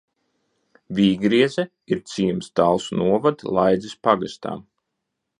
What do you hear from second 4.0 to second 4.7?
pagastā.